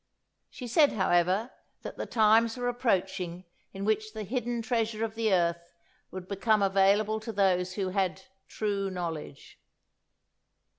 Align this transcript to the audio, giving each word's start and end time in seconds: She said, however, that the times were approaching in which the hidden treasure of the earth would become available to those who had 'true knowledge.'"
She 0.49 0.65
said, 0.67 0.93
however, 0.93 1.51
that 1.83 1.95
the 1.97 2.07
times 2.07 2.57
were 2.57 2.67
approaching 2.67 3.45
in 3.71 3.85
which 3.85 4.13
the 4.13 4.23
hidden 4.23 4.63
treasure 4.63 5.05
of 5.05 5.13
the 5.13 5.31
earth 5.31 5.75
would 6.09 6.27
become 6.27 6.63
available 6.63 7.19
to 7.19 7.31
those 7.31 7.73
who 7.73 7.89
had 7.89 8.23
'true 8.47 8.89
knowledge.'" 8.89 9.59